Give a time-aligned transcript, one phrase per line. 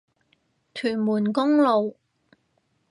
[0.73, 1.95] 屯門公路